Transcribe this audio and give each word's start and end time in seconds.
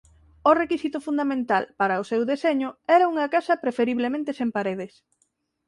O 0.49 0.51
requisito 0.61 0.97
fundamental 1.07 1.63
para 1.79 2.01
o 2.01 2.07
seu 2.11 2.21
deseño 2.31 2.69
era 2.95 3.09
unha 3.13 3.27
casa 3.35 3.59
preferiblemente 3.63 4.31
sen 4.39 4.49
paredes. 4.57 4.93